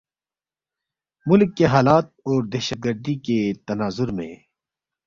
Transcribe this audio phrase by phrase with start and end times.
[1.29, 4.33] ملک کے حالات اور دہشت گردی کے تناظر میں